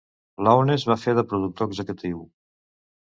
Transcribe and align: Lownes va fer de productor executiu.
Lownes 0.47 0.85
va 0.93 0.97
fer 1.03 1.15
de 1.19 1.25
productor 1.35 1.73
executiu. 1.73 2.25